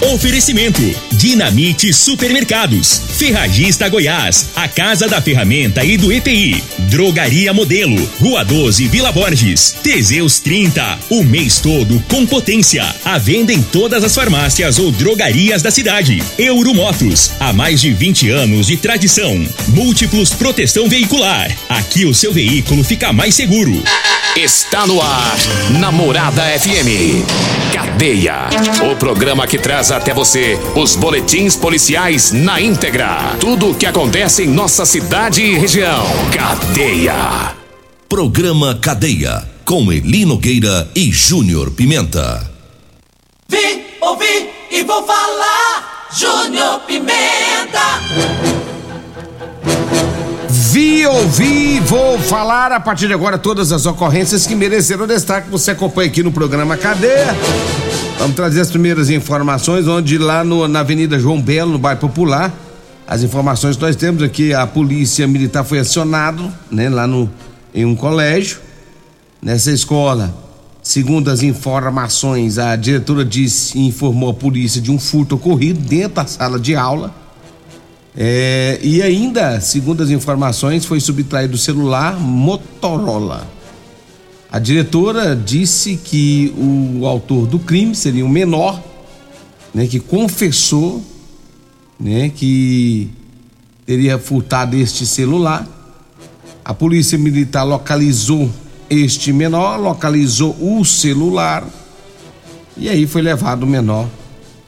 Oferecimento: 0.00 0.82
Dinamite 1.12 1.90
Supermercados, 1.92 3.00
Ferragista 3.16 3.88
Goiás, 3.88 4.50
a 4.54 4.68
Casa 4.68 5.08
da 5.08 5.22
Ferramenta 5.22 5.82
e 5.84 5.96
do 5.96 6.12
EPI, 6.12 6.62
Drogaria 6.90 7.52
Modelo, 7.54 7.96
Rua 8.20 8.44
12, 8.44 8.88
Vila 8.88 9.10
Borges, 9.10 9.74
Teseus 9.82 10.38
30, 10.38 10.98
o 11.08 11.24
mês 11.24 11.58
todo 11.60 11.98
com 12.08 12.26
potência. 12.26 12.84
A 13.04 13.16
venda 13.16 13.54
em 13.54 13.62
todas 13.62 14.04
as 14.04 14.14
farmácias 14.14 14.78
ou 14.78 14.92
drogarias 14.92 15.62
da 15.62 15.70
cidade. 15.70 16.22
Euromotos, 16.38 17.32
há 17.40 17.52
mais 17.54 17.80
de 17.80 17.92
20 17.92 18.28
anos 18.30 18.66
de 18.66 18.76
tradição. 18.76 19.46
Múltiplos 19.68 20.30
proteção 20.30 20.88
veicular. 20.88 21.50
Aqui 21.70 22.04
o 22.04 22.14
seu 22.14 22.34
veículo 22.34 22.84
fica 22.84 23.14
mais 23.14 23.34
seguro. 23.34 23.82
Está 24.36 24.86
no 24.86 25.00
ar, 25.00 25.38
Namorada 25.80 26.42
FM. 26.42 27.24
Cadeia. 27.72 28.48
O 28.90 28.94
programa 28.96 29.46
que 29.46 29.58
traz 29.58 29.85
até 29.90 30.12
você 30.12 30.58
os 30.74 30.96
boletins 30.96 31.56
policiais 31.56 32.32
na 32.32 32.60
íntegra. 32.60 33.36
Tudo 33.38 33.70
o 33.70 33.74
que 33.74 33.86
acontece 33.86 34.42
em 34.42 34.48
nossa 34.48 34.84
cidade 34.84 35.42
e 35.42 35.58
região. 35.58 36.04
Cadeia. 36.32 37.54
Programa 38.08 38.74
Cadeia. 38.74 39.42
Com 39.64 39.92
Eli 39.92 40.24
Nogueira 40.24 40.88
e 40.94 41.10
Júnior 41.10 41.70
Pimenta. 41.70 42.50
Vi, 43.48 43.84
ouvi 44.00 44.50
e 44.70 44.82
vou 44.84 45.04
falar. 45.04 46.08
Júnior 46.16 46.80
Pimenta. 46.80 48.00
Vi, 50.48 51.06
ouvi, 51.06 51.80
vou 51.80 52.18
falar 52.18 52.72
a 52.72 52.80
partir 52.80 53.08
de 53.08 53.14
agora 53.14 53.38
todas 53.38 53.72
as 53.72 53.86
ocorrências 53.86 54.46
que 54.46 54.54
mereceram 54.54 55.06
destaque. 55.06 55.50
Você 55.50 55.72
acompanha 55.72 56.08
aqui 56.08 56.22
no 56.22 56.30
programa 56.30 56.76
Cadeia. 56.76 57.34
Vamos 58.18 58.34
trazer 58.34 58.60
as 58.60 58.70
primeiras 58.70 59.10
informações, 59.10 59.86
onde 59.86 60.18
lá 60.18 60.42
no, 60.42 60.66
na 60.66 60.80
Avenida 60.80 61.18
João 61.18 61.40
Belo, 61.40 61.72
no 61.72 61.78
bairro 61.78 62.00
Popular, 62.00 62.52
as 63.06 63.22
informações 63.22 63.76
que 63.76 63.82
nós 63.82 63.94
temos 63.94 64.22
aqui, 64.22 64.52
a 64.52 64.66
polícia 64.66 65.26
militar 65.28 65.64
foi 65.64 65.78
acionado, 65.78 66.52
né, 66.70 66.88
lá 66.88 67.06
no, 67.06 67.30
em 67.74 67.84
um 67.84 67.94
colégio. 67.94 68.58
Nessa 69.40 69.70
escola, 69.70 70.34
segundo 70.82 71.30
as 71.30 71.42
informações, 71.42 72.58
a 72.58 72.74
diretora 72.74 73.24
disse 73.24 73.78
e 73.78 73.86
informou 73.86 74.30
a 74.30 74.34
polícia 74.34 74.80
de 74.80 74.90
um 74.90 74.98
furto 74.98 75.36
ocorrido 75.36 75.78
dentro 75.80 76.14
da 76.14 76.26
sala 76.26 76.58
de 76.58 76.74
aula 76.74 77.26
é, 78.16 78.78
e 78.82 79.02
ainda, 79.02 79.60
segundo 79.60 80.02
as 80.02 80.08
informações, 80.08 80.86
foi 80.86 80.98
subtraído 81.00 81.54
o 81.54 81.58
celular 81.58 82.18
Motorola. 82.18 83.46
A 84.50 84.58
diretora 84.58 85.34
disse 85.34 85.96
que 85.96 86.54
o 86.56 87.06
autor 87.06 87.46
do 87.46 87.58
crime 87.58 87.94
seria 87.94 88.24
um 88.24 88.28
menor, 88.28 88.82
né, 89.74 89.86
que 89.86 89.98
confessou, 89.98 91.02
né, 91.98 92.28
que 92.28 93.10
teria 93.84 94.18
furtado 94.18 94.76
este 94.76 95.04
celular. 95.04 95.66
A 96.64 96.72
polícia 96.72 97.18
militar 97.18 97.64
localizou 97.64 98.50
este 98.88 99.32
menor, 99.32 99.78
localizou 99.78 100.56
o 100.60 100.84
celular 100.84 101.66
e 102.76 102.88
aí 102.88 103.06
foi 103.06 103.22
levado 103.22 103.64
o 103.64 103.66
menor 103.66 104.08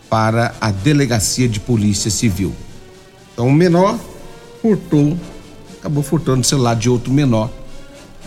para 0.09 0.55
a 0.61 0.71
delegacia 0.71 1.49
de 1.49 1.61
polícia 1.61 2.11
civil. 2.11 2.55
Então 3.33 3.47
o 3.47 3.53
menor 3.53 3.99
furtou, 4.61 5.17
acabou 5.79 6.03
furtando 6.03 6.41
o 6.41 6.45
celular 6.45 6.75
de 6.75 6.89
outro 6.89 7.13
menor 7.13 7.51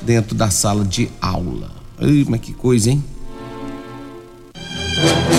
dentro 0.01 0.35
da 0.35 0.49
sala 0.49 0.83
de 0.83 1.09
aula. 1.21 1.69
Ai, 1.99 2.25
mas 2.27 2.41
que 2.41 2.53
coisa, 2.53 2.89
hein? 2.89 3.03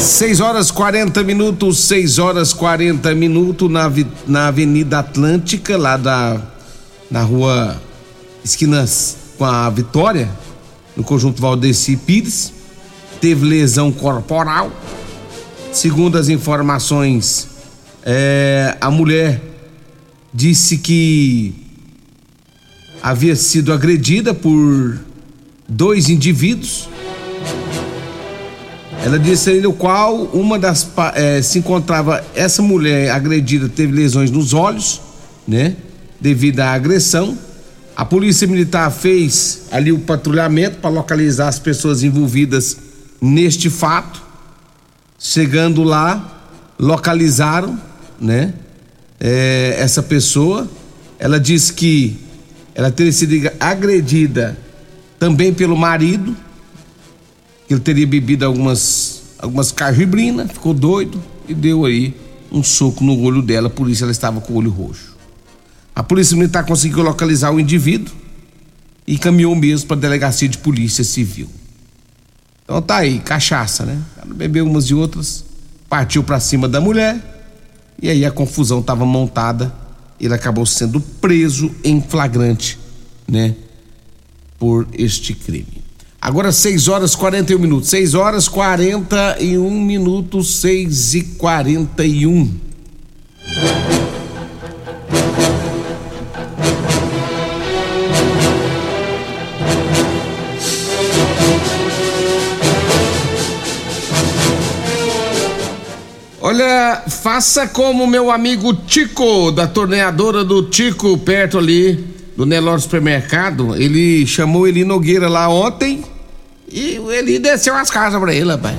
6 0.00 0.41
horas 0.41 0.70
40 0.70 1.22
minutos, 1.22 1.78
6 1.80 2.18
horas 2.18 2.52
40 2.52 3.14
minutos 3.14 3.70
na, 3.70 3.90
na 4.27 4.48
Avenida 4.48 4.98
Atlântica, 4.98 5.77
lá 5.77 5.96
da 5.96 6.40
na 7.10 7.22
rua 7.22 7.80
esquinas 8.42 9.17
com 9.36 9.45
a 9.45 9.68
Vitória, 9.68 10.30
no 10.96 11.05
conjunto 11.05 11.42
Valdeci 11.42 11.96
Pires, 11.96 12.52
teve 13.20 13.46
lesão 13.46 13.92
corporal. 13.92 14.72
Segundo 15.72 16.17
as 16.17 16.28
informações, 16.28 17.48
é, 18.02 18.77
a 18.80 18.90
mulher 18.90 19.40
disse 20.33 20.78
que 20.78 21.61
havia 23.02 23.35
sido 23.35 23.73
agredida 23.73 24.33
por 24.33 24.98
dois 25.68 26.08
indivíduos. 26.08 26.89
Ela 29.05 29.18
disse 29.18 29.51
ainda 29.51 29.68
o 29.68 29.73
qual 29.73 30.17
uma 30.27 30.58
das 30.58 30.89
é, 31.14 31.42
se 31.42 31.58
encontrava 31.58 32.24
essa 32.35 32.63
mulher 32.63 33.11
agredida 33.11 33.68
teve 33.68 33.92
lesões 33.92 34.30
nos 34.30 34.55
olhos, 34.55 35.01
né, 35.46 35.74
devido 36.20 36.61
à 36.61 36.73
agressão. 36.73 37.36
A 37.96 38.05
polícia 38.05 38.46
militar 38.46 38.90
fez 38.90 39.63
ali 39.73 39.90
o 39.90 39.98
patrulhamento 39.98 40.79
para 40.79 40.90
localizar 40.90 41.48
as 41.48 41.58
pessoas 41.58 42.02
envolvidas 42.02 42.77
neste 43.20 43.69
fato. 43.69 44.23
Chegando 45.19 45.83
lá, 45.83 46.46
localizaram, 46.79 47.79
né? 48.20 48.55
é, 49.23 49.77
essa 49.79 50.02
pessoa. 50.02 50.69
Ela 51.19 51.39
disse 51.39 51.73
que 51.73 52.17
ela 52.74 52.90
teria 52.90 53.12
sido 53.12 53.50
agredida 53.60 54.58
também 55.18 55.52
pelo 55.52 55.77
marido, 55.77 56.36
que 57.66 57.74
ele 57.74 57.80
teria 57.80 58.06
bebido 58.06 58.44
algumas, 58.44 59.22
algumas 59.38 59.70
cajibrinas, 59.70 60.50
ficou 60.50 60.74
doido 60.74 61.22
e 61.48 61.55
deu 61.55 61.84
aí 61.84 62.14
um 62.50 62.62
soco 62.62 63.05
no 63.05 63.18
olho 63.20 63.40
dela, 63.40 63.70
por 63.70 63.88
isso 63.88 64.02
ela 64.05 64.12
estava 64.12 64.40
com 64.40 64.52
o 64.52 64.56
olho 64.56 64.70
roxo. 64.70 65.16
A 65.94 66.02
polícia 66.02 66.36
militar 66.36 66.64
conseguiu 66.64 67.02
localizar 67.02 67.52
o 67.52 67.60
indivíduo 67.60 68.14
e 69.06 69.18
caminhou 69.18 69.54
mesmo 69.54 69.89
para 69.89 69.96
a 69.96 70.00
delegacia 70.00 70.48
de 70.48 70.58
polícia 70.58 71.04
civil. 71.04 71.48
Então 72.64 72.80
tá 72.80 72.98
aí, 72.98 73.18
cachaça, 73.18 73.84
né? 73.84 74.00
Ela 74.16 74.34
bebeu 74.34 74.66
umas 74.66 74.84
e 74.84 74.94
outras, 74.94 75.44
partiu 75.89 76.22
para 76.22 76.40
cima 76.40 76.68
da 76.68 76.80
mulher 76.80 77.20
e 78.00 78.08
aí 78.08 78.24
a 78.24 78.30
confusão 78.30 78.80
estava 78.80 79.04
montada, 79.04 79.72
ele 80.22 80.34
acabou 80.34 80.64
sendo 80.64 81.00
preso 81.00 81.70
em 81.83 82.00
flagrante, 82.00 82.78
né? 83.27 83.55
Por 84.58 84.86
este 84.92 85.34
crime. 85.34 85.83
Agora 86.20 86.52
6 86.52 86.86
horas 86.86 87.16
41 87.16 87.58
minutos. 87.58 87.90
6 87.90 88.14
horas 88.14 88.46
41 88.46 89.68
minutos, 89.84 90.60
6 90.60 91.14
e 91.14 91.22
41. 91.22 92.55
Olha, 106.52 107.05
faça 107.08 107.67
como 107.67 108.07
meu 108.07 108.30
amigo 108.30 108.74
Tico, 108.74 109.51
da 109.51 109.67
torneadora 109.67 110.45
do 110.45 110.64
Tico, 110.64 111.17
perto 111.17 111.57
ali 111.57 112.05
do 112.36 112.45
Nelor 112.45 112.79
Supermercado. 112.79 113.74
Ele 113.74 114.27
chamou 114.27 114.68
Eli 114.68 114.85
Nogueira 114.85 115.30
lá 115.30 115.48
ontem 115.48 116.05
e 116.70 117.01
ele 117.08 117.39
desceu 117.39 117.74
as 117.74 117.90
calças 117.90 118.20
pra 118.20 118.35
ele, 118.35 118.51
rapaz. 118.51 118.77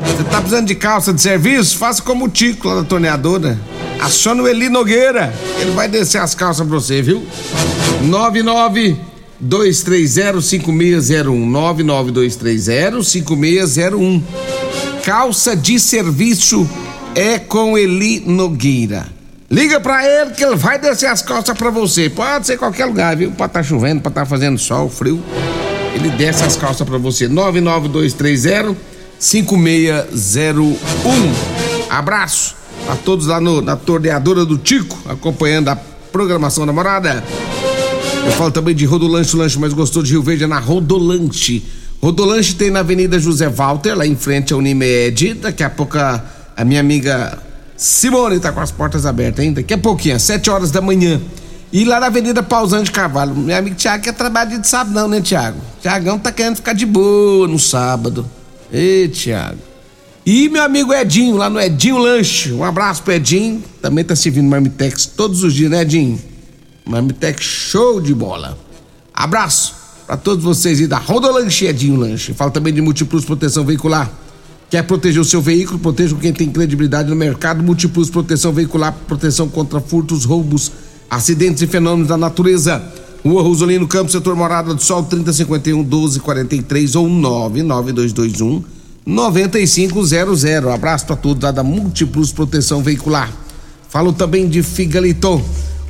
Você 0.00 0.24
tá 0.24 0.40
precisando 0.40 0.66
de 0.66 0.74
calça 0.74 1.12
de 1.12 1.20
serviço? 1.20 1.76
Faça 1.76 2.00
como 2.00 2.24
o 2.24 2.28
Tico 2.30 2.66
lá 2.66 2.76
da 2.76 2.84
torneadora. 2.84 3.58
Aciona 4.00 4.42
o 4.42 4.48
Eli 4.48 4.70
Nogueira. 4.70 5.30
Ele 5.60 5.72
vai 5.72 5.88
descer 5.88 6.22
as 6.22 6.34
calças 6.34 6.66
pra 6.66 6.74
você, 6.74 7.02
viu? 7.02 7.22
99 8.00 8.96
230 9.38 10.40
5601 10.40 11.46
99230 11.50 13.02
5601 13.02 14.22
calça 15.02 15.56
de 15.56 15.80
serviço 15.80 16.68
é 17.14 17.38
com 17.38 17.76
Eli 17.76 18.22
Nogueira. 18.24 19.06
Liga 19.50 19.80
pra 19.80 20.06
ele 20.06 20.30
que 20.30 20.44
ele 20.44 20.56
vai 20.56 20.78
descer 20.78 21.06
as 21.06 21.20
calças 21.20 21.58
pra 21.58 21.70
você. 21.70 22.08
Pode 22.08 22.46
ser 22.46 22.56
qualquer 22.56 22.86
lugar, 22.86 23.16
viu? 23.16 23.32
Pode 23.32 23.50
estar 23.50 23.60
tá 23.60 23.62
chovendo, 23.62 24.00
pode 24.00 24.12
estar 24.12 24.22
tá 24.22 24.26
fazendo 24.26 24.58
sol, 24.58 24.88
frio. 24.88 25.22
Ele 25.94 26.08
desce 26.10 26.44
as 26.44 26.56
calças 26.56 26.88
pra 26.88 26.98
você. 26.98 27.28
99230 27.28 28.76
5601. 29.18 31.90
Abraço 31.90 32.56
a 32.88 32.96
todos 32.96 33.26
lá 33.26 33.40
no, 33.40 33.60
na 33.60 33.76
torneadora 33.76 34.44
do 34.44 34.56
Tico, 34.56 34.98
acompanhando 35.06 35.68
a 35.68 35.76
programação 36.10 36.64
da 36.64 36.72
morada. 36.72 37.22
Eu 38.24 38.30
falo 38.32 38.52
também 38.52 38.74
de 38.74 38.86
Rodolanche, 38.86 39.34
o 39.34 39.38
lanche 39.38 39.58
mais 39.58 39.72
gostoso 39.72 40.06
de 40.06 40.12
Rio 40.12 40.22
Verde 40.22 40.44
é 40.44 40.46
na 40.46 40.60
Rodolanche. 40.60 41.62
Rodolanche 42.02 42.56
tem 42.56 42.68
na 42.68 42.80
Avenida 42.80 43.16
José 43.16 43.48
Walter, 43.48 43.94
lá 43.94 44.04
em 44.04 44.16
frente 44.16 44.52
à 44.52 44.56
Unimed. 44.56 45.34
Daqui 45.34 45.62
a 45.62 45.70
pouco 45.70 45.96
a, 45.96 46.64
minha 46.64 46.80
amiga 46.80 47.38
Simone 47.76 48.36
está 48.36 48.50
com 48.50 48.58
as 48.58 48.72
portas 48.72 49.06
abertas 49.06 49.44
ainda. 49.44 49.60
Daqui 49.60 49.72
a 49.72 49.78
pouquinho, 49.78 50.16
às 50.16 50.22
7 50.22 50.50
horas 50.50 50.72
da 50.72 50.80
manhã. 50.80 51.20
E 51.72 51.84
lá 51.84 52.00
na 52.00 52.06
Avenida 52.06 52.42
Pausante 52.42 52.90
Carvalho. 52.90 53.36
Meu 53.36 53.56
amigo 53.56 53.76
Tiago 53.76 54.02
quer 54.02 54.14
trabalhar 54.14 54.58
de 54.58 54.66
sábado, 54.66 54.92
não, 54.92 55.06
né, 55.06 55.20
Tiago? 55.20 55.60
Tiagão 55.80 56.18
tá 56.18 56.32
querendo 56.32 56.56
ficar 56.56 56.72
de 56.72 56.84
boa 56.84 57.46
no 57.46 57.58
sábado. 57.58 58.28
Ei, 58.72 59.06
Tiago. 59.06 59.58
E 60.26 60.48
meu 60.48 60.62
amigo 60.64 60.92
Edinho, 60.92 61.36
lá 61.36 61.48
no 61.48 61.60
Edinho 61.60 61.98
Lanche. 61.98 62.52
Um 62.52 62.64
abraço 62.64 63.04
pro 63.04 63.12
Edinho. 63.12 63.62
Também 63.80 64.04
tá 64.04 64.16
servindo 64.16 64.48
Marmitex 64.50 65.06
todos 65.06 65.44
os 65.44 65.54
dias, 65.54 65.70
né, 65.70 65.82
Edinho? 65.82 66.20
Marmitex 66.84 67.44
show 67.44 68.00
de 68.00 68.12
bola. 68.12 68.58
Abraço 69.14 69.81
para 70.12 70.18
todos 70.18 70.44
vocês 70.44 70.78
aí 70.78 70.86
da 70.86 70.98
Rodolanche 70.98 71.64
Edinho 71.64 71.96
Lanche. 71.96 72.34
Fala 72.34 72.50
também 72.50 72.70
de 72.70 72.82
Multiplus 72.82 73.24
Proteção 73.24 73.64
Veicular. 73.64 74.12
Quer 74.68 74.82
proteger 74.82 75.22
o 75.22 75.24
seu 75.24 75.40
veículo? 75.40 75.78
Proteja 75.78 76.14
quem 76.16 76.34
tem 76.34 76.50
credibilidade 76.50 77.08
no 77.08 77.16
mercado. 77.16 77.62
Múltiplos 77.62 78.10
Proteção 78.10 78.52
Veicular, 78.52 78.94
proteção 79.08 79.48
contra 79.48 79.80
furtos, 79.80 80.26
roubos, 80.26 80.70
acidentes 81.08 81.62
e 81.62 81.66
fenômenos 81.66 82.08
da 82.08 82.18
natureza. 82.18 82.84
Rua 83.24 83.42
Rosolino 83.42 83.88
Campos, 83.88 84.12
setor 84.12 84.36
Morada 84.36 84.74
do 84.74 84.82
Sol, 84.82 85.02
3051 85.02 85.78
1243 85.78 86.94
ou 86.94 87.08
99221 87.08 88.62
9500. 89.06 90.44
Abraço 90.74 91.06
para 91.06 91.16
todos 91.16 91.42
lá 91.42 91.50
da 91.50 91.62
Múltiplos 91.62 92.32
Proteção 92.32 92.82
Veicular. 92.82 93.32
Falo 93.88 94.12
também 94.12 94.46
de 94.46 94.62
Figaliton. 94.62 95.42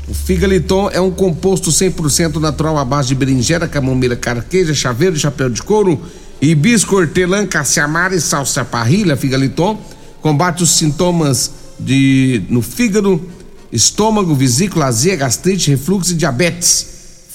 O 0.09 0.15
Figaliton 0.15 0.91
é 0.91 1.01
um 1.01 1.11
composto 1.11 1.71
100% 1.71 2.41
natural 2.41 2.77
à 2.77 2.85
base 2.85 3.09
de 3.09 3.15
berinjela, 3.15 3.69
camomila, 3.69 4.17
carqueja, 4.17 4.75
chaveiro, 4.75 5.17
chapéu 5.17 5.49
de 5.49 5.63
couro 5.63 6.01
hibisco, 6.43 6.97
hortelã, 6.97 7.47
caciamara 7.47 8.17
e 8.17 8.21
salsa 8.21 8.65
parrilha, 8.65 9.17
figaliton, 9.17 9.81
combate 10.21 10.65
os 10.65 10.71
sintomas 10.73 11.53
de 11.79 12.43
no 12.49 12.61
fígado, 12.61 13.23
estômago, 13.71 14.35
vesícula, 14.35 14.87
azia, 14.87 15.15
gastrite, 15.15 15.71
refluxo 15.71 16.13
e 16.13 16.17
diabetes. 16.17 16.89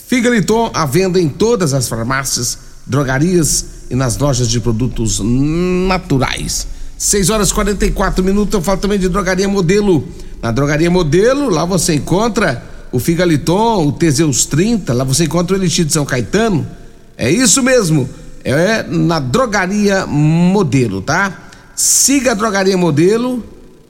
Figaliton 0.08 0.70
à 0.74 0.86
venda 0.86 1.22
em 1.22 1.30
todas 1.30 1.74
as 1.74 1.88
farmácias, 1.88 2.58
drogarias 2.86 3.66
e 3.90 3.96
nas 3.96 4.18
lojas 4.18 4.50
de 4.50 4.60
produtos 4.60 5.22
naturais. 5.24 6.68
6 6.98 7.30
horas 7.30 7.50
e 7.50 7.54
44 7.54 8.24
minutos, 8.24 8.54
eu 8.54 8.62
falo 8.62 8.80
também 8.80 9.00
de 9.00 9.08
drogaria 9.08 9.48
modelo. 9.48 10.06
Na 10.42 10.52
drogaria 10.52 10.90
modelo, 10.90 11.50
lá 11.50 11.66
você 11.66 11.96
encontra 11.96 12.64
o 12.92 13.00
Figaliton, 13.00 13.88
o 13.88 13.92
Teseus 13.92 14.46
30, 14.46 14.94
lá 14.94 15.04
você 15.04 15.26
encontra 15.26 15.56
o 15.56 15.60
Elixir 15.60 15.86
de 15.86 15.94
São 15.94 16.06
Caetano. 16.06 16.66
É 17.18 17.30
isso 17.30 17.64
mesmo 17.64 18.08
é 18.48 18.84
na 18.84 19.20
Drogaria 19.20 20.06
Modelo, 20.06 21.02
tá? 21.02 21.50
Siga 21.76 22.32
a 22.32 22.34
Drogaria 22.34 22.78
Modelo 22.78 23.44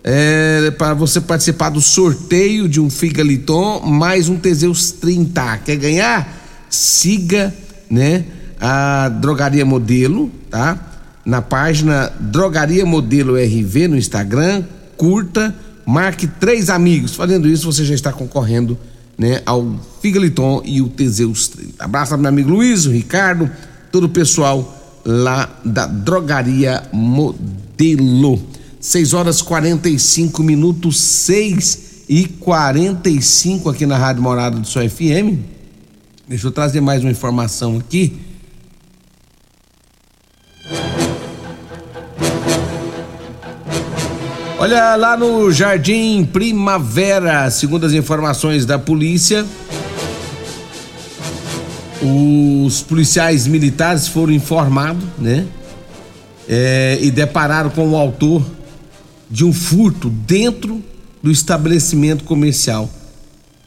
é, 0.03 0.71
para 0.71 0.95
você 0.95 1.21
participar 1.21 1.69
do 1.69 1.79
sorteio 1.79 2.67
de 2.67 2.81
um 2.81 2.89
Figaliton 2.89 3.81
mais 3.81 4.29
um 4.29 4.35
Teseus 4.35 4.91
30. 4.91 5.59
Quer 5.59 5.75
ganhar? 5.75 6.27
Siga, 6.69 7.53
né, 7.89 8.25
a 8.59 9.09
Drogaria 9.09 9.63
Modelo, 9.63 10.31
tá? 10.49 10.77
Na 11.23 11.41
página 11.41 12.11
Drogaria 12.19 12.85
Modelo 12.85 13.35
RV 13.35 13.89
no 13.89 13.95
Instagram, 13.95 14.63
curta, 14.97 15.53
marque 15.87 16.27
três 16.27 16.69
amigos. 16.69 17.15
Fazendo 17.15 17.47
isso, 17.47 17.71
você 17.71 17.85
já 17.85 17.95
está 17.95 18.11
concorrendo, 18.11 18.77
né, 19.17 19.41
ao 19.45 19.79
Figaliton 20.01 20.61
e 20.65 20.81
o 20.81 20.89
Teseus 20.89 21.47
30. 21.47 21.83
Abraço 21.83 22.13
ao 22.13 22.19
meu 22.19 22.27
amigo 22.27 22.49
Luiz, 22.49 22.85
o 22.85 22.91
Ricardo, 22.91 23.49
todo 23.89 24.03
o 24.03 24.09
pessoal 24.09 24.75
lá 25.05 25.49
da 25.63 25.87
Drogaria 25.87 26.83
Modelo. 26.91 28.39
6 28.81 29.13
horas 29.13 29.41
45 29.41 30.43
minutos, 30.43 30.99
6 30.99 31.79
e 32.09 32.25
45 32.25 33.69
aqui 33.69 33.85
na 33.85 33.97
Rádio 33.97 34.21
Morada 34.21 34.59
do 34.59 34.67
Sol 34.67 34.87
FM. 34.87 35.39
Deixa 36.27 36.47
eu 36.47 36.51
trazer 36.51 36.81
mais 36.81 37.01
uma 37.01 37.11
informação 37.11 37.77
aqui. 37.77 38.26
Olha 44.59 44.95
lá 44.95 45.15
no 45.15 45.51
Jardim 45.51 46.25
Primavera, 46.25 47.47
segundo 47.51 47.85
as 47.85 47.93
informações 47.93 48.65
da 48.65 48.79
polícia, 48.79 49.45
os 52.01 52.81
policiais 52.81 53.45
militares 53.45 54.07
foram 54.07 54.33
informados, 54.33 55.03
né? 55.19 55.45
É, 56.49 56.97
e 56.99 57.11
depararam 57.11 57.69
com 57.69 57.87
o 57.89 57.95
autor 57.95 58.43
de 59.29 59.45
um 59.45 59.53
furto 59.53 60.09
dentro 60.09 60.83
do 61.21 61.29
estabelecimento 61.29 62.23
comercial. 62.23 62.89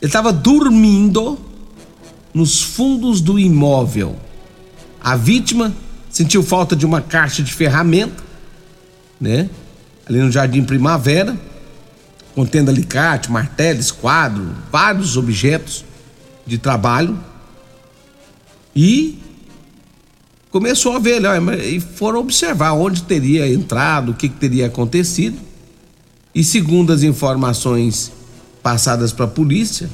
Ele 0.03 0.09
estava 0.09 0.33
dormindo 0.33 1.39
nos 2.35 2.63
fundos 2.63 3.21
do 3.21 3.39
imóvel. 3.39 4.17
A 5.01 5.15
vítima 5.15 5.73
sentiu 6.11 6.43
falta 6.43 6.75
de 6.75 6.85
uma 6.85 7.01
caixa 7.01 7.45
de 7.45 7.53
ferramenta, 7.55 8.25
né? 9.21 9.49
Ali 10.11 10.19
no 10.19 10.29
Jardim 10.29 10.65
Primavera, 10.65 11.39
contendo 12.35 12.69
alicate, 12.69 13.31
martelo, 13.31 13.79
esquadro, 13.79 14.45
vários 14.73 15.17
objetos 15.17 15.85
de 16.45 16.59
trabalho 16.59 17.17
e 18.75 19.21
começou 20.51 20.97
a 20.97 20.99
ver, 20.99 21.23
e 21.65 21.79
foram 21.79 22.19
observar 22.19 22.73
onde 22.73 23.05
teria 23.05 23.49
entrado, 23.49 24.11
o 24.11 24.15
que, 24.15 24.29
que 24.29 24.35
teria 24.35 24.67
acontecido. 24.67 25.39
E 26.35 26.43
segundo 26.43 26.93
as 26.93 27.05
informações 27.05 28.11
passadas 28.65 29.13
para 29.13 29.27
a 29.27 29.29
polícia, 29.29 29.89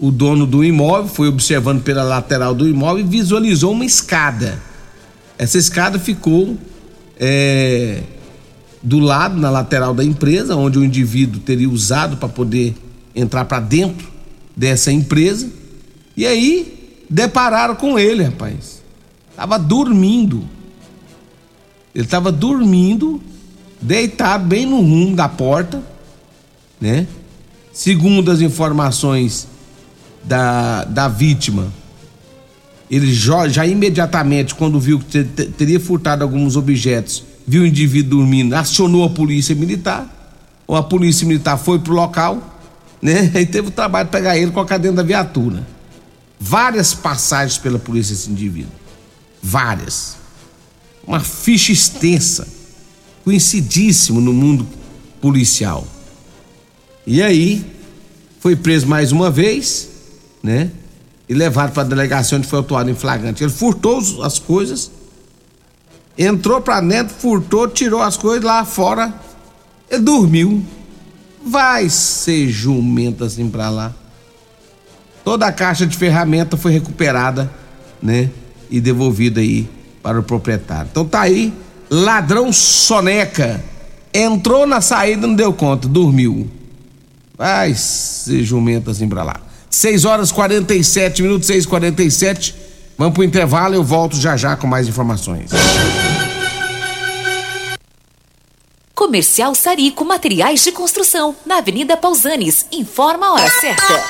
o 0.00 0.10
dono 0.10 0.46
do 0.46 0.64
imóvel 0.64 1.08
foi 1.08 1.28
observando 1.28 1.80
pela 1.80 2.02
lateral 2.02 2.56
do 2.56 2.68
imóvel 2.68 3.04
e 3.04 3.08
visualizou 3.08 3.70
uma 3.70 3.84
escada. 3.84 4.60
Essa 5.38 5.58
escada 5.58 5.96
ficou 5.96 6.58
é, 7.20 8.02
do 8.84 9.00
lado, 9.00 9.40
na 9.40 9.48
lateral 9.48 9.94
da 9.94 10.04
empresa, 10.04 10.54
onde 10.54 10.78
o 10.78 10.84
indivíduo 10.84 11.40
teria 11.40 11.68
usado 11.68 12.18
para 12.18 12.28
poder 12.28 12.76
entrar 13.16 13.46
para 13.46 13.58
dentro 13.58 14.06
dessa 14.54 14.92
empresa. 14.92 15.48
E 16.14 16.26
aí 16.26 17.02
depararam 17.08 17.74
com 17.74 17.98
ele, 17.98 18.22
rapaz. 18.22 18.82
Tava 19.34 19.58
dormindo. 19.58 20.44
Ele 21.94 22.06
tava 22.06 22.30
dormindo, 22.30 23.22
deitado 23.80 24.44
bem 24.44 24.66
no 24.66 24.76
rumo 24.76 25.16
da 25.16 25.28
porta, 25.28 25.82
né? 26.80 27.06
Segundo 27.72 28.30
as 28.30 28.40
informações 28.40 29.48
da, 30.22 30.84
da 30.84 31.08
vítima, 31.08 31.72
ele 32.90 33.12
já, 33.12 33.48
já 33.48 33.66
imediatamente, 33.66 34.54
quando 34.54 34.78
viu 34.78 34.98
que 34.98 35.24
teria 35.24 35.80
furtado 35.80 36.22
alguns 36.22 36.56
objetos, 36.56 37.24
viu 37.46 37.62
o 37.62 37.66
indivíduo 37.66 38.18
dormindo, 38.18 38.54
acionou 38.54 39.04
a 39.04 39.10
polícia 39.10 39.54
militar. 39.54 40.10
Ou 40.66 40.76
a 40.76 40.82
polícia 40.82 41.26
militar 41.26 41.58
foi 41.58 41.78
pro 41.78 41.92
local, 41.92 42.60
né? 43.02 43.30
E 43.36 43.46
teve 43.46 43.68
o 43.68 43.70
trabalho 43.70 44.06
de 44.06 44.12
pegar 44.12 44.36
ele 44.36 44.50
com 44.50 44.60
a 44.60 44.64
cadeia 44.64 44.92
da 44.92 45.02
viatura 45.02 45.74
várias 46.44 46.92
passagens 46.92 47.56
pela 47.56 47.78
polícia 47.78 48.12
esse 48.12 48.30
indivíduo. 48.30 48.72
Várias. 49.42 50.16
Uma 51.06 51.20
ficha 51.20 51.72
extensa, 51.72 52.46
conhecidíssimo 53.24 54.20
no 54.20 54.32
mundo 54.32 54.66
policial. 55.22 55.86
E 57.06 57.22
aí, 57.22 57.64
foi 58.40 58.56
preso 58.56 58.86
mais 58.86 59.10
uma 59.10 59.30
vez, 59.30 59.88
né? 60.42 60.70
E 61.26 61.32
levado 61.32 61.72
para 61.72 61.82
a 61.82 61.86
delegacia 61.86 62.36
onde 62.36 62.46
foi 62.46 62.58
autuado 62.58 62.90
em 62.90 62.94
flagrante. 62.94 63.42
Ele 63.42 63.52
furtou 63.52 63.98
as 64.22 64.38
coisas, 64.38 64.90
entrou 66.16 66.60
para 66.60 66.80
dentro, 66.80 67.14
furtou, 67.14 67.68
tirou 67.68 68.02
as 68.02 68.16
coisas 68.16 68.44
lá 68.44 68.64
fora, 68.64 69.12
ele 69.90 70.02
dormiu. 70.02 70.64
Vai 71.46 71.90
ser 71.90 72.48
jumento 72.48 73.24
assim 73.24 73.50
pra 73.50 73.68
lá. 73.68 73.92
Toda 75.24 75.46
a 75.46 75.52
caixa 75.52 75.86
de 75.86 75.96
ferramenta 75.96 76.56
foi 76.56 76.72
recuperada, 76.72 77.50
né? 78.02 78.30
E 78.70 78.80
devolvida 78.80 79.40
aí 79.40 79.68
para 80.02 80.18
o 80.18 80.22
proprietário. 80.22 80.88
Então 80.90 81.04
tá 81.04 81.20
aí, 81.20 81.52
ladrão 81.90 82.52
soneca. 82.52 83.62
Entrou 84.12 84.66
na 84.66 84.80
saída, 84.80 85.26
não 85.26 85.34
deu 85.34 85.52
conta, 85.52 85.88
dormiu. 85.88 86.48
Vai 87.36 87.74
ser 87.74 88.42
jumento 88.42 88.90
assim 88.90 89.08
pra 89.08 89.22
lá. 89.22 89.40
6 89.68 90.04
horas 90.04 90.30
47 90.30 91.22
minutos, 91.22 91.46
6 91.48 91.66
47 91.66 92.54
Vamos 92.96 93.14
pro 93.14 93.24
intervalo, 93.24 93.74
eu 93.74 93.82
volto 93.82 94.16
já 94.16 94.36
já 94.36 94.56
com 94.56 94.66
mais 94.66 94.88
informações. 94.88 95.50
Comercial 98.94 99.54
Sarico 99.54 100.04
Materiais 100.04 100.62
de 100.62 100.72
Construção, 100.72 101.34
na 101.44 101.58
Avenida 101.58 101.96
Pausanes. 101.96 102.66
Informa 102.72 103.26
a 103.26 103.32
hora 103.32 103.50
certa. 103.60 104.02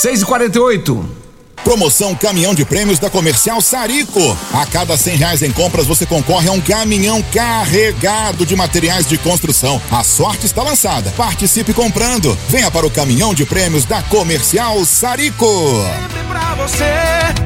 6 0.00 0.22
e 0.22 0.26
48 0.26 1.29
Promoção 1.64 2.14
Caminhão 2.14 2.54
de 2.54 2.64
Prêmios 2.64 2.98
da 2.98 3.10
Comercial 3.10 3.60
Sarico. 3.60 4.36
A 4.52 4.66
cada 4.66 4.96
cem 4.96 5.16
reais 5.16 5.42
em 5.42 5.52
compras 5.52 5.86
você 5.86 6.06
concorre 6.06 6.48
a 6.48 6.52
um 6.52 6.60
caminhão 6.60 7.22
carregado 7.32 8.44
de 8.46 8.56
materiais 8.56 9.06
de 9.06 9.18
construção. 9.18 9.80
A 9.90 10.02
sorte 10.02 10.46
está 10.46 10.62
lançada. 10.62 11.10
Participe 11.16 11.72
comprando. 11.72 12.36
Venha 12.48 12.70
para 12.70 12.86
o 12.86 12.90
Caminhão 12.90 13.34
de 13.34 13.44
Prêmios 13.44 13.84
da 13.84 14.02
Comercial 14.02 14.84
Sarico. 14.84 15.46
Sempre 15.46 16.24
pra 16.28 16.54
você, 16.54 16.84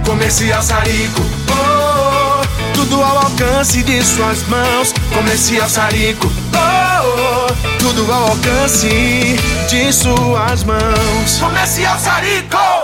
Comercial 0.06 0.62
Sarico. 0.62 1.21
Oh, 1.50 2.75
tudo 2.75 3.02
ao 3.02 3.18
alcance 3.18 3.83
de 3.83 4.02
suas 4.04 4.42
mãos 4.49 4.92
Comercial 5.14 5.68
Sarico, 5.68 6.26
oh, 6.26 7.49
oh, 7.49 7.78
tudo 7.78 8.11
ao 8.12 8.30
alcance 8.30 9.37
de 9.68 9.92
suas 9.92 10.64
mãos. 10.64 11.38
Comercial 11.38 11.99
Sarico. 11.99 12.84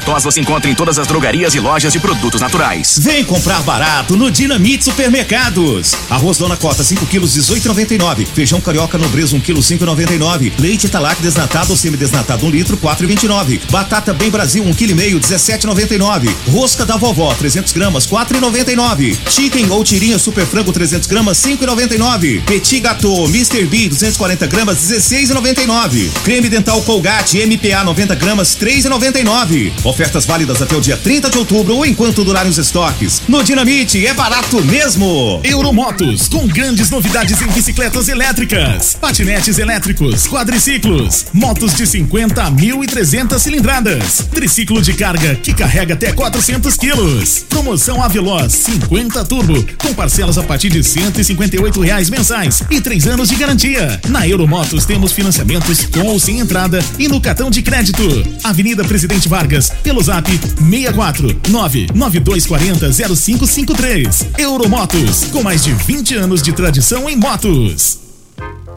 tos 0.00 0.24
você 0.24 0.40
encontra 0.40 0.70
em 0.70 0.74
todas 0.74 0.98
as 0.98 1.06
drogarias 1.06 1.54
e 1.54 1.60
lojas 1.60 1.92
de 1.92 1.98
produtos 1.98 2.40
naturais. 2.40 2.98
Vem 3.00 3.24
comprar 3.24 3.62
barato 3.62 4.16
no 4.16 4.30
Dinamite 4.30 4.84
Supermercados. 4.84 5.94
Arroz 6.08 6.38
Dona 6.38 6.56
Cota 6.56 6.82
5 6.82 7.06
quilos 7.06 7.36
18,99. 7.36 8.26
Feijão 8.26 8.60
carioca 8.60 8.96
nobreza 8.96 9.36
1 9.36 9.40
quilo 9.40 9.60
5,99. 9.60 10.52
Leite 10.58 10.88
Talac 10.88 11.20
desnatado 11.20 11.70
ou 11.70 11.76
semidesnatado 11.76 12.46
1 12.46 12.50
litro 12.50 12.76
4,29. 12.76 13.60
Batata 13.70 14.12
Bem 14.14 14.30
Brasil 14.30 14.64
1 14.64 14.74
quilo 14.74 14.92
e 14.92 14.94
meio 14.94 15.20
17,99. 15.20 16.30
Rosca 16.48 16.86
da 16.86 16.96
vovó 16.96 17.34
300 17.34 17.72
gramas 17.72 18.06
4,99. 18.06 19.16
Chicken 19.28 19.70
ou 19.70 19.84
tirinha 19.84 20.18
super 20.18 20.46
frango 20.46 20.72
300 20.72 21.06
gramas 21.06 21.38
5,99. 21.38 22.42
Petit 22.44 22.80
Gâteau 22.80 23.24
Mr. 23.26 23.66
B 23.66 23.88
240 23.88 24.46
gramas 24.46 24.78
16,99. 24.78 26.08
Creme 26.24 26.48
dental 26.48 26.82
Colgate 26.82 27.44
MPA 27.44 27.84
90 27.84 28.14
gramas 28.14 28.56
3,99. 28.56 29.72
Ofertas 29.84 30.24
válidas 30.24 30.62
até 30.62 30.76
o 30.76 30.80
dia 30.80 30.96
30 30.96 31.28
de 31.28 31.38
outubro 31.38 31.74
ou 31.74 31.84
enquanto 31.84 32.22
durarem 32.22 32.48
os 32.48 32.56
estoques. 32.56 33.20
No 33.26 33.42
Dinamite 33.42 34.06
é 34.06 34.14
barato 34.14 34.62
mesmo. 34.64 35.40
Euromotos 35.42 36.28
com 36.28 36.46
grandes 36.46 36.88
novidades 36.88 37.42
em 37.42 37.48
bicicletas 37.48 38.08
elétricas, 38.08 38.96
patinetes 39.00 39.58
elétricos, 39.58 40.28
quadriciclos, 40.28 41.26
motos 41.32 41.74
de 41.74 41.84
50 41.84 42.40
a 42.40 42.50
1.300 42.50 43.38
cilindradas, 43.40 44.28
triciclo 44.32 44.80
de 44.80 44.94
carga 44.94 45.34
que 45.34 45.52
carrega 45.52 45.94
até 45.94 46.12
400 46.12 46.76
quilos. 46.76 47.44
Promoção 47.48 48.00
Aveloz 48.00 48.52
50 48.52 49.24
Turbo 49.24 49.66
com 49.78 49.92
parcelas 49.94 50.38
a 50.38 50.44
partir 50.44 50.68
de 50.68 50.84
158 50.84 51.80
reais 51.80 52.08
mensais 52.08 52.62
e 52.70 52.80
três 52.80 53.04
anos 53.08 53.28
de 53.28 53.34
garantia. 53.34 54.00
Na 54.08 54.28
Euromotos 54.28 54.86
temos 54.86 55.10
financiamentos 55.10 55.86
com 55.86 56.06
ou 56.06 56.20
sem 56.20 56.38
entrada 56.38 56.78
e 57.00 57.08
no 57.08 57.20
cartão 57.20 57.50
de 57.50 57.62
crédito. 57.62 58.02
Avenida 58.44 58.84
Presidente 58.84 59.28
Vargas, 59.28 59.71
pelo 59.82 60.02
zap 60.02 60.30
64 60.30 61.40
99240 61.48 62.92
0553. 62.92 64.26
Euromotos, 64.38 65.24
com 65.32 65.42
mais 65.42 65.64
de 65.64 65.72
20 65.72 66.14
anos 66.16 66.42
de 66.42 66.52
tradição 66.52 67.08
em 67.08 67.16
motos. 67.16 68.11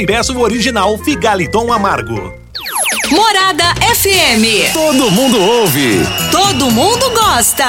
e 0.00 0.06
peça 0.06 0.32
o 0.32 0.40
original 0.40 0.96
Figaliton 0.96 1.70
Amargo. 1.70 2.32
Morada 3.10 3.64
FM. 3.94 4.72
Todo 4.72 5.10
mundo 5.10 5.38
ouve. 5.38 5.98
Todo 6.30 6.70
mundo 6.70 7.10
gosta. 7.10 7.66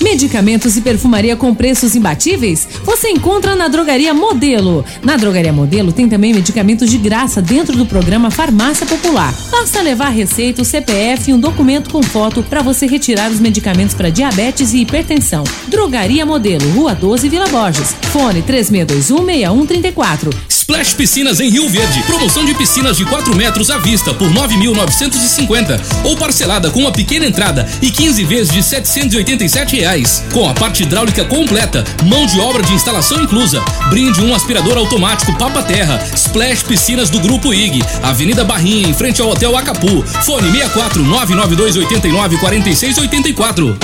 Medicamentos 0.00 0.76
e 0.76 0.80
perfumaria 0.80 1.36
com 1.36 1.54
preços 1.54 1.94
imbatíveis? 1.94 2.66
Você 2.82 3.10
encontra 3.10 3.54
na 3.54 3.68
Drogaria 3.68 4.14
Modelo. 4.14 4.82
Na 5.02 5.18
Drogaria 5.18 5.52
Modelo 5.52 5.92
tem 5.92 6.08
também 6.08 6.32
medicamentos 6.32 6.90
de 6.90 6.96
graça 6.96 7.42
dentro 7.42 7.76
do 7.76 7.84
programa 7.84 8.30
Farmácia 8.30 8.86
Popular. 8.86 9.34
Basta 9.50 9.82
levar 9.82 10.08
receita, 10.08 10.62
o 10.62 10.64
CPF 10.64 11.30
e 11.30 11.34
um 11.34 11.38
documento 11.38 11.90
com 11.90 12.02
foto 12.02 12.42
para 12.42 12.62
você 12.62 12.86
retirar 12.86 13.30
os 13.30 13.38
medicamentos 13.38 13.94
para 13.94 14.10
diabetes 14.10 14.72
e 14.72 14.78
hipertensão. 14.78 15.44
Drogaria 15.68 16.24
Modelo, 16.24 16.68
Rua 16.70 16.94
12, 16.94 17.28
Vila 17.28 17.48
Borges. 17.48 17.94
Fone 18.10 18.42
36216134. 18.42 20.51
Splash 20.62 20.94
Piscinas 20.94 21.40
em 21.40 21.50
Rio 21.50 21.68
Verde. 21.68 22.04
Promoção 22.04 22.44
de 22.44 22.54
piscinas 22.54 22.96
de 22.96 23.04
4 23.04 23.34
metros 23.34 23.68
à 23.68 23.78
vista 23.78 24.14
por 24.14 24.32
9.950 24.32 25.80
ou 26.04 26.16
parcelada 26.16 26.70
com 26.70 26.78
uma 26.78 26.92
pequena 26.92 27.26
entrada 27.26 27.68
e 27.82 27.90
15 27.90 28.24
vezes 28.24 28.52
de 28.52 28.62
787 28.62 29.74
reais 29.76 30.22
com 30.32 30.48
a 30.48 30.54
parte 30.54 30.84
hidráulica 30.84 31.24
completa, 31.24 31.82
mão 32.04 32.26
de 32.26 32.38
obra 32.38 32.62
de 32.62 32.72
instalação 32.74 33.20
inclusa. 33.20 33.60
Brinde 33.90 34.20
um 34.20 34.32
aspirador 34.32 34.78
automático 34.78 35.36
Papa 35.36 35.64
Terra. 35.64 36.00
Splash 36.14 36.62
Piscinas 36.62 37.10
do 37.10 37.18
Grupo 37.18 37.52
IG, 37.52 37.82
Avenida 38.00 38.44
Barrinha, 38.44 38.88
em 38.88 38.94
frente 38.94 39.20
ao 39.20 39.30
Hotel 39.30 39.56
Acapu. 39.56 40.04
Fone 40.24 40.48
64 40.52 41.02
992 41.02 41.76
89 41.76 42.38
46 42.38 42.98
84. 42.98 43.78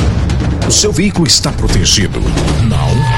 O 0.68 0.70
seu 0.70 0.92
veículo 0.92 1.26
está 1.26 1.50
protegido? 1.50 2.20
Não? 2.68 3.17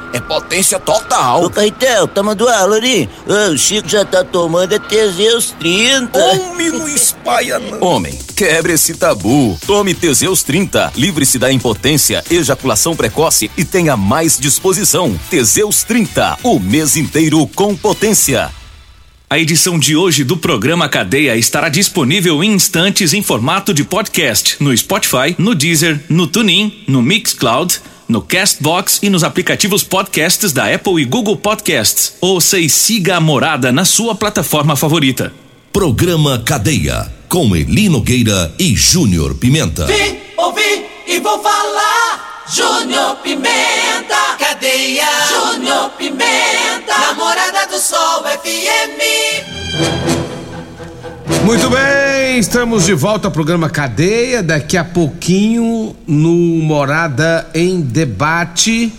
é 0.13 0.19
potência 0.19 0.79
total. 0.79 1.45
Ô, 1.45 1.49
Caetel, 1.49 2.07
tá 2.07 2.21
mandando 2.21 2.49
aula 2.49 2.75
ali? 2.75 3.09
O 3.25 3.57
Chico 3.57 3.87
já 3.87 4.03
tá 4.03 4.23
tomando 4.23 4.73
é 4.73 4.79
Teseus 4.79 5.51
30. 5.59 6.19
Homem, 6.19 6.69
não 6.69 6.87
espalha 6.87 7.59
não. 7.59 7.81
Homem, 7.81 8.17
quebre 8.35 8.73
esse 8.73 8.93
tabu. 8.95 9.57
Tome 9.65 9.93
Teseus 9.93 10.43
30. 10.43 10.93
Livre-se 10.95 11.39
da 11.39 11.51
impotência, 11.51 12.23
ejaculação 12.29 12.95
precoce 12.95 13.49
e 13.57 13.63
tenha 13.63 13.95
mais 13.95 14.37
disposição. 14.37 15.17
Teseus 15.29 15.83
30. 15.83 16.39
O 16.43 16.59
mês 16.59 16.97
inteiro 16.97 17.45
com 17.47 17.75
potência. 17.75 18.51
A 19.29 19.39
edição 19.39 19.79
de 19.79 19.95
hoje 19.95 20.25
do 20.25 20.35
programa 20.35 20.89
Cadeia 20.89 21.37
estará 21.37 21.69
disponível 21.69 22.43
em 22.43 22.51
instantes 22.51 23.13
em 23.13 23.23
formato 23.23 23.73
de 23.73 23.81
podcast 23.81 24.57
no 24.59 24.75
Spotify, 24.75 25.33
no 25.37 25.55
Deezer, 25.55 26.03
no 26.09 26.27
TuneIn, 26.27 26.83
no 26.85 27.01
Mixcloud, 27.01 27.79
no 28.11 28.21
Castbox 28.21 28.99
e 29.01 29.09
nos 29.09 29.23
aplicativos 29.23 29.83
podcasts 29.83 30.51
da 30.51 30.71
Apple 30.71 31.01
e 31.01 31.05
Google 31.05 31.37
Podcasts. 31.37 32.15
Ouça 32.19 32.59
e 32.59 32.69
siga 32.69 33.15
a 33.15 33.21
morada 33.21 33.71
na 33.71 33.85
sua 33.85 34.13
plataforma 34.13 34.75
favorita. 34.75 35.33
Programa 35.71 36.43
Cadeia, 36.45 37.11
com 37.29 37.55
Eli 37.55 37.87
Nogueira 37.87 38.53
e 38.59 38.75
Júnior 38.75 39.35
Pimenta. 39.35 39.85
Vim, 39.85 40.19
ouvi 40.37 40.85
e 41.07 41.19
vou 41.19 41.41
falar. 41.41 42.43
Júnior 42.53 43.15
Pimenta, 43.23 44.35
cadeia. 44.37 45.07
Júnior 45.29 45.89
Pimenta, 45.91 46.97
namorada 46.99 47.65
do 47.67 47.79
Sol 47.79 48.23
FM. 48.23 49.30
Muito 51.45 51.69
bem, 51.71 52.37
estamos 52.37 52.85
de 52.85 52.93
volta 52.93 53.27
ao 53.27 53.31
programa 53.31 53.69
Cadeia. 53.69 54.43
Daqui 54.43 54.77
a 54.77 54.83
pouquinho, 54.83 55.95
no 56.05 56.35
Morada 56.61 57.49
em 57.53 57.81
Debate, 57.81 58.93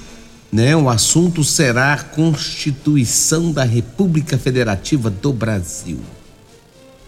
né? 0.50 0.74
O 0.74 0.90
assunto 0.90 1.44
será 1.44 1.94
a 1.94 2.02
Constituição 2.02 3.52
da 3.52 3.62
República 3.62 4.36
Federativa 4.36 5.08
do 5.08 5.32
Brasil. 5.32 6.00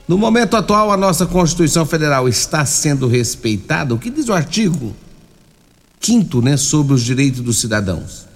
No 0.06 0.16
momento 0.16 0.56
atual, 0.56 0.92
a 0.92 0.96
nossa 0.96 1.26
Constituição 1.26 1.84
Federal 1.84 2.28
está 2.28 2.64
sendo 2.64 3.08
respeitada. 3.08 3.92
O 3.92 3.98
que 3.98 4.10
diz 4.10 4.28
o 4.28 4.32
artigo 4.32 4.94
5 6.00 6.42
né, 6.42 6.56
sobre 6.56 6.94
os 6.94 7.02
direitos 7.02 7.40
dos 7.40 7.60
cidadãos? 7.60 8.26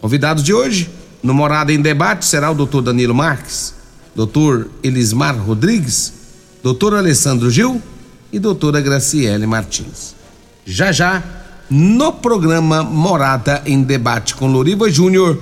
Convidados 0.00 0.44
de 0.44 0.52
hoje, 0.52 0.90
no 1.22 1.32
Morada 1.32 1.72
em 1.72 1.80
Debate, 1.80 2.26
será 2.26 2.50
o 2.50 2.54
doutor 2.54 2.82
Danilo 2.82 3.14
Marques, 3.14 3.74
doutor 4.14 4.70
Elismar 4.82 5.36
Rodrigues, 5.36 6.15
doutor 6.66 6.94
Alessandro 6.94 7.48
Gil 7.48 7.80
e 8.32 8.40
doutora 8.40 8.80
Graciele 8.80 9.46
Martins. 9.46 10.16
Já 10.64 10.90
já, 10.90 11.22
no 11.70 12.12
programa 12.12 12.82
Morada 12.82 13.62
em 13.64 13.84
Debate 13.84 14.34
com 14.34 14.48
Loriva 14.48 14.90
Júnior 14.90 15.38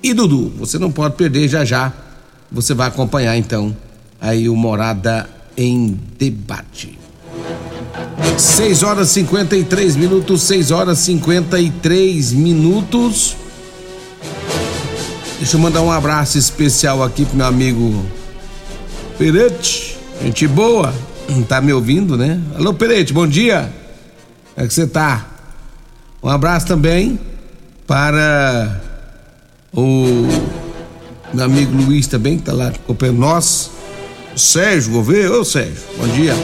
e 0.00 0.14
Dudu. 0.14 0.52
Você 0.60 0.78
não 0.78 0.92
pode 0.92 1.16
perder 1.16 1.48
já 1.48 1.64
já. 1.64 1.92
Você 2.52 2.74
vai 2.74 2.86
acompanhar 2.86 3.36
então 3.36 3.76
aí 4.20 4.48
o 4.48 4.54
Morada 4.54 5.28
em 5.56 5.98
Debate. 6.16 6.96
6 8.38 8.84
horas 8.84 9.08
53 9.08 9.96
minutos, 9.96 10.42
6 10.42 10.70
horas 10.70 10.98
53 11.00 12.30
minutos. 12.34 13.36
Deixa 15.40 15.56
eu 15.56 15.60
mandar 15.60 15.82
um 15.82 15.90
abraço 15.90 16.38
especial 16.38 17.02
aqui 17.02 17.24
pro 17.24 17.36
meu 17.36 17.46
amigo 17.46 18.06
Perete, 19.18 20.01
gente 20.22 20.46
boa, 20.46 20.94
tá 21.48 21.60
me 21.60 21.72
ouvindo, 21.72 22.16
né? 22.16 22.40
Alô 22.54 22.72
Perete, 22.72 23.12
bom 23.12 23.26
dia. 23.26 23.72
Como 24.54 24.64
é 24.64 24.68
que 24.68 24.74
você 24.74 24.86
tá? 24.86 25.26
Um 26.22 26.28
abraço 26.28 26.66
também 26.66 27.18
para 27.86 28.80
o 29.72 30.28
meu 31.34 31.44
amigo 31.44 31.76
Luiz 31.76 32.06
também, 32.06 32.36
que 32.38 32.44
tá 32.44 32.52
lá 32.52 32.68
acompanhando 32.68 33.18
nós. 33.18 33.70
O 34.34 34.38
Sérgio 34.38 34.92
Gouveia, 34.92 35.32
ô 35.32 35.44
Sérgio, 35.44 35.82
bom 35.98 36.06
dia. 36.08 36.34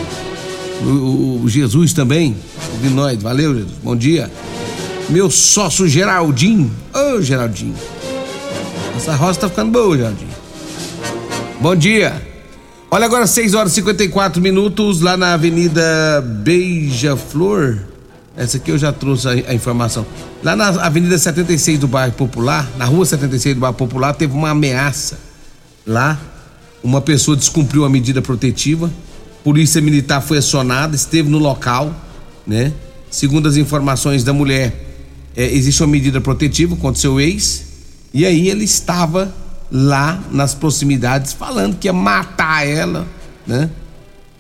O, 0.82 1.42
o 1.44 1.48
Jesus 1.48 1.92
também, 1.92 2.36
ouvindo 2.72 2.94
nós, 2.94 3.22
valeu 3.22 3.54
Jesus, 3.54 3.78
bom 3.82 3.94
dia. 3.94 4.30
Meu 5.08 5.30
sócio 5.30 5.86
Geraldinho, 5.88 6.70
ô 6.92 7.22
Geraldinho. 7.22 7.76
Essa 8.96 9.14
roça 9.14 9.40
tá 9.40 9.48
ficando 9.48 9.70
boa, 9.70 9.96
Geraldinho. 9.96 10.30
Bom 11.60 11.76
dia. 11.76 12.20
Olha 12.90 13.04
agora 13.04 13.26
6 13.26 13.52
horas 13.52 13.72
e 13.72 13.74
54 13.76 14.40
minutos 14.40 15.02
lá 15.02 15.14
na 15.14 15.34
Avenida 15.34 16.22
Beija-Flor. 16.42 17.80
Essa 18.34 18.56
aqui 18.56 18.70
eu 18.70 18.78
já 18.78 18.90
trouxe 18.90 19.28
a, 19.28 19.32
a, 19.32 19.54
informação. 19.54 20.06
Lá 20.42 20.56
na 20.56 20.68
Avenida 20.68 21.18
76 21.18 21.78
do 21.78 21.86
Bairro 21.86 22.14
Popular, 22.14 22.66
na 22.78 22.86
Rua 22.86 23.04
76 23.04 23.56
do 23.56 23.60
Bairro 23.60 23.76
Popular, 23.76 24.14
teve 24.14 24.32
uma 24.32 24.50
ameaça. 24.50 25.18
Lá, 25.86 26.18
uma 26.82 27.02
pessoa 27.02 27.36
descumpriu 27.36 27.84
a 27.84 27.90
medida 27.90 28.22
protetiva. 28.22 28.90
Polícia 29.44 29.82
Militar 29.82 30.22
foi 30.22 30.38
acionada, 30.38 30.96
esteve 30.96 31.28
no 31.28 31.38
local, 31.38 31.94
né? 32.46 32.72
Segundo 33.10 33.48
as 33.48 33.58
informações 33.58 34.24
da 34.24 34.32
mulher, 34.32 34.72
é, 35.36 35.44
existe 35.44 35.82
uma 35.82 35.88
medida 35.88 36.22
protetiva 36.22 36.74
contra 36.74 36.98
seu 36.98 37.20
ex. 37.20 37.64
E 38.14 38.24
aí 38.24 38.48
ele 38.48 38.64
estava 38.64 39.30
lá 39.70 40.22
nas 40.30 40.54
proximidades 40.54 41.32
falando 41.32 41.76
que 41.76 41.88
ia 41.88 41.92
matar 41.92 42.66
ela, 42.66 43.06
né? 43.46 43.70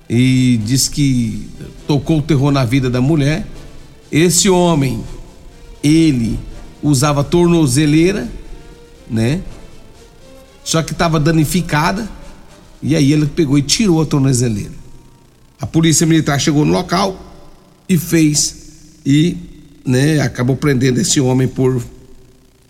E 0.08 0.58
disse 0.64 0.90
que 0.90 1.48
tocou 1.86 2.18
o 2.18 2.22
terror 2.22 2.50
na 2.50 2.64
vida 2.64 2.88
da 2.88 3.00
mulher 3.00 3.46
esse 4.10 4.48
homem, 4.48 5.04
ele 5.82 6.38
usava 6.82 7.22
tornozeleira, 7.22 8.28
né? 9.08 9.42
Só 10.64 10.82
que 10.82 10.92
estava 10.92 11.20
danificada. 11.20 12.08
E 12.82 12.94
aí 12.94 13.12
ele 13.12 13.26
pegou 13.26 13.58
e 13.58 13.62
tirou 13.62 14.00
a 14.00 14.06
tornozeleira. 14.06 14.72
A 15.60 15.66
polícia 15.66 16.06
militar 16.06 16.40
chegou 16.40 16.64
no 16.64 16.72
local 16.72 17.20
e 17.88 17.98
fez 17.98 18.56
e, 19.04 19.36
né, 19.84 20.20
acabou 20.20 20.56
prendendo 20.56 21.00
esse 21.00 21.20
homem 21.20 21.48
por 21.48 21.82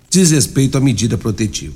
desrespeito 0.09 0.79
à 0.79 0.81
medida 0.81 1.19
protetiva. 1.19 1.75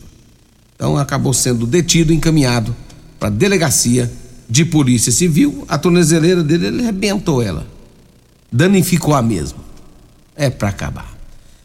Então 0.75 0.97
acabou 0.97 1.33
sendo 1.33 1.67
detido 1.67 2.13
encaminhado 2.13 2.75
para 3.19 3.29
a 3.29 3.31
delegacia 3.31 4.11
de 4.49 4.65
polícia 4.65 5.13
civil. 5.13 5.65
A 5.69 5.79
tornozeleira 5.79 6.43
dele 6.43 6.67
ele 6.67 6.83
arrebentou 6.83 7.43
ela 7.43 7.73
danificou 8.53 9.15
a 9.15 9.23
mesma. 9.23 9.59
É 10.37 10.51
para 10.51 10.69
acabar. 10.69 11.11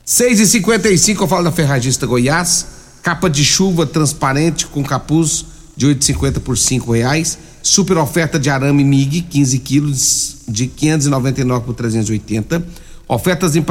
6 0.06 0.40
e 0.40 0.48
55 0.48 1.22
eu 1.24 1.28
falo 1.28 1.44
da 1.44 1.52
Ferragista 1.52 2.08
Goiás. 2.08 2.66
Capa 3.04 3.30
de 3.30 3.44
chuva 3.44 3.86
transparente 3.86 4.66
com 4.68 4.84
capuz 4.84 5.46
de 5.76 5.86
8,50 5.88 6.40
por 6.40 6.58
cinco 6.58 6.94
reais. 6.94 7.38
Super 7.62 7.98
oferta 7.98 8.40
de 8.40 8.50
arame 8.50 8.84
MIG, 8.84 9.22
15 9.24 9.60
quilos 9.60 10.38
de 10.48 10.68
599 10.68 11.66
por 11.66 11.76
380. 11.76 12.66
Ofertas 13.08 13.56
em 13.56 13.64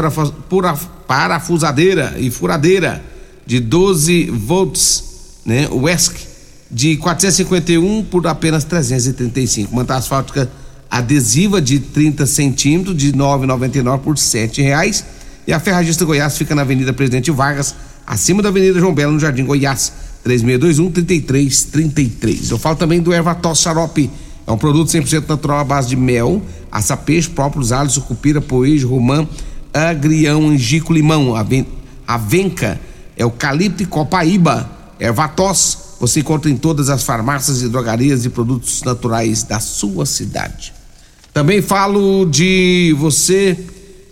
parafusadeira 1.07 2.14
e 2.18 2.31
furadeira 2.31 3.03
de 3.46 3.61
12 3.61 4.31
volts, 4.31 5.06
né? 5.46 5.68
WESC 5.70 6.26
de 6.70 6.96
451 6.96 8.04
por 8.04 8.26
apenas 8.26 8.64
335. 8.64 9.74
Manta 9.74 9.94
asfáltica 9.94 10.50
adesiva 10.90 11.61
de 11.61 11.78
30 11.78 12.26
centímetros 12.26 12.96
de 12.96 13.12
9,99 13.12 14.00
por 14.00 14.18
sete 14.18 14.61
reais 14.62 15.04
e 15.46 15.52
a 15.52 15.61
Ferragista 15.61 16.04
Goiás 16.04 16.37
fica 16.37 16.54
na 16.54 16.62
Avenida 16.62 16.92
Presidente 16.92 17.30
Vargas, 17.30 17.74
acima 18.06 18.42
da 18.42 18.48
Avenida 18.48 18.80
João 18.80 18.92
Belo, 18.92 19.12
no 19.12 19.20
Jardim 19.20 19.44
Goiás, 19.44 19.92
3621 20.24 20.90
3333. 20.90 22.50
Eu 22.50 22.59
falo 22.59 22.76
também 22.76 23.00
do 23.00 23.14
Ervatos 23.14 23.61
Xarope, 23.61 24.11
é 24.44 24.50
um 24.50 24.59
produto 24.59 24.88
100% 24.88 25.28
natural 25.28 25.61
à 25.61 25.64
base 25.64 25.88
de 25.88 25.96
mel, 25.96 26.42
açapeixe, 26.70 27.28
próprios 27.28 27.70
alhos, 27.70 27.92
sucupira, 27.92 28.40
poejo, 28.40 28.88
romã, 28.88 29.26
agrião, 29.72 30.48
angico, 30.48 30.92
limão, 30.92 31.35
avenca, 32.06 32.80
eucalipto 33.16 33.85
e 33.85 33.87
copaíba, 33.87 34.76
ervatos, 34.98 35.78
você 36.00 36.20
encontra 36.20 36.50
em 36.50 36.56
todas 36.56 36.90
as 36.90 37.02
farmácias 37.02 37.62
e 37.62 37.68
drogarias 37.68 38.22
de 38.22 38.30
produtos 38.30 38.82
naturais 38.82 39.42
da 39.42 39.61
sua 39.61 40.04
cidade. 40.04 40.72
Também 41.32 41.61
falo 41.61 42.24
de 42.26 42.94
você. 42.98 43.59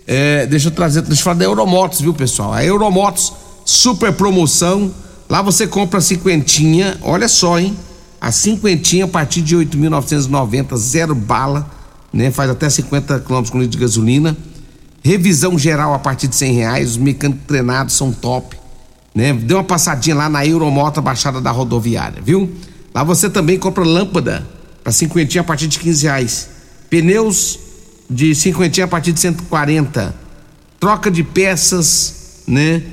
É, 0.07 0.45
deixa 0.45 0.67
eu 0.67 0.71
trazer, 0.71 1.01
deixa 1.01 1.21
eu 1.21 1.23
falar 1.23 1.37
da 1.37 1.45
Euromotos, 1.45 2.01
viu, 2.01 2.13
pessoal? 2.13 2.53
A 2.53 2.63
Euromotos, 2.63 3.33
super 3.63 4.13
promoção. 4.13 4.93
Lá 5.27 5.41
você 5.41 5.65
compra 5.65 5.97
a 5.97 6.01
cinquentinha, 6.01 6.97
olha 7.01 7.27
só, 7.27 7.59
hein? 7.59 7.75
A 8.21 8.31
cinquentinha 8.31 9.05
a 9.05 9.07
partir 9.07 9.41
de 9.41 9.55
8.990, 9.55 10.77
zero 10.77 11.15
bala, 11.15 11.67
né? 12.13 12.29
Faz 12.29 12.49
até 12.49 12.69
50 12.69 13.19
km 13.21 13.43
com 13.49 13.59
litro 13.59 13.69
de 13.69 13.77
gasolina. 13.79 14.37
Revisão 15.03 15.57
geral 15.57 15.93
a 15.93 15.99
partir 15.99 16.27
de 16.27 16.35
100 16.35 16.53
reais. 16.53 16.91
Os 16.91 16.97
mecânicos 16.97 17.43
treinados 17.47 17.95
são 17.95 18.11
top, 18.11 18.55
né? 19.15 19.31
Dê 19.31 19.53
uma 19.53 19.63
passadinha 19.63 20.15
lá 20.15 20.29
na 20.29 20.45
Euromoto, 20.45 21.01
Baixada 21.01 21.39
da 21.39 21.49
Rodoviária, 21.49 22.21
viu? 22.21 22.53
Lá 22.93 23.03
você 23.03 23.29
também 23.29 23.57
compra 23.57 23.85
lâmpada 23.85 24.45
para 24.83 24.91
cinquentinha 24.91 25.41
a 25.41 25.43
partir 25.43 25.67
de 25.67 25.79
15 25.79 26.03
reais. 26.03 26.49
Pneus 26.89 27.57
de 28.09 28.35
cinquentinha 28.35 28.85
a 28.85 28.87
partir 28.87 29.13
de 29.13 29.19
140. 29.21 30.13
Troca 30.79 31.09
de 31.09 31.23
peças, 31.23 32.41
né? 32.45 32.83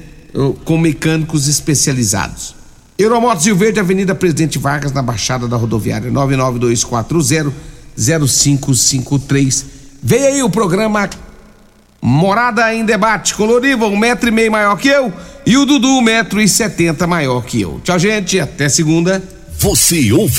Com 0.64 0.78
mecânicos 0.78 1.48
especializados. 1.48 2.54
Euromotos 2.96 3.44
Rio 3.44 3.56
Verde, 3.56 3.80
Avenida 3.80 4.14
Presidente 4.14 4.58
Vargas, 4.58 4.92
na 4.92 5.02
Baixada 5.02 5.48
da 5.48 5.56
Rodoviária, 5.56 6.10
99240 6.10 7.52
0553. 7.96 9.66
Vem 10.02 10.26
aí 10.26 10.42
o 10.42 10.48
programa 10.48 11.08
Morada 12.04 12.74
em 12.74 12.84
Debate 12.84 13.32
com 13.32 13.44
Loriva, 13.44 13.86
um 13.86 13.96
metro 13.96 14.28
e 14.28 14.32
meio 14.32 14.50
maior 14.50 14.76
que 14.76 14.88
eu, 14.88 15.12
e 15.46 15.56
o 15.56 15.64
Dudu, 15.64 15.98
um 15.98 16.02
metro 16.02 16.40
e 16.40 16.48
setenta 16.48 17.06
maior 17.06 17.44
que 17.44 17.60
eu. 17.60 17.80
Tchau, 17.84 17.96
gente, 17.96 18.40
até 18.40 18.68
segunda. 18.68 19.22
Você 19.56 20.12
ouve 20.12 20.30